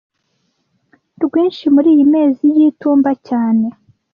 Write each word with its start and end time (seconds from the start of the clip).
rwinshi 1.23 1.65
muriyi 1.73 2.03
mezi 2.13 2.45
y'itumba 2.55 3.11
cyane 3.27 3.67